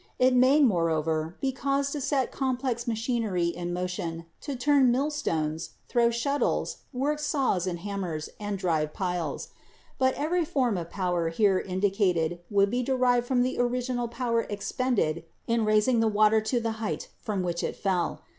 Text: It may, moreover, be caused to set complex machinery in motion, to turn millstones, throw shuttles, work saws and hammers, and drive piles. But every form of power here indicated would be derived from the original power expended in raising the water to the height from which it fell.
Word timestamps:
It 0.17 0.33
may, 0.33 0.59
moreover, 0.61 1.37
be 1.41 1.51
caused 1.51 1.91
to 1.91 2.01
set 2.01 2.31
complex 2.31 2.87
machinery 2.87 3.49
in 3.49 3.71
motion, 3.71 4.25
to 4.39 4.55
turn 4.55 4.89
millstones, 4.91 5.75
throw 5.89 6.09
shuttles, 6.09 6.77
work 6.91 7.19
saws 7.19 7.67
and 7.67 7.77
hammers, 7.81 8.27
and 8.39 8.57
drive 8.57 8.93
piles. 8.95 9.49
But 9.99 10.15
every 10.15 10.43
form 10.43 10.75
of 10.75 10.89
power 10.89 11.29
here 11.29 11.59
indicated 11.59 12.39
would 12.49 12.71
be 12.71 12.81
derived 12.81 13.27
from 13.27 13.43
the 13.43 13.59
original 13.59 14.07
power 14.07 14.47
expended 14.49 15.23
in 15.45 15.65
raising 15.65 15.99
the 15.99 16.07
water 16.07 16.41
to 16.41 16.59
the 16.59 16.71
height 16.81 17.09
from 17.19 17.43
which 17.43 17.61
it 17.61 17.75
fell. 17.75 18.23